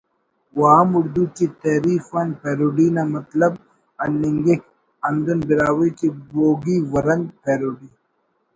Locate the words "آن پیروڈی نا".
2.19-3.03